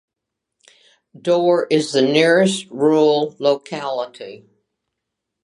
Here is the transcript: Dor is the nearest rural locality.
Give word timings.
Dor 1.21 1.67
is 1.69 1.91
the 1.93 2.01
nearest 2.01 2.65
rural 2.71 3.35
locality. 3.37 4.49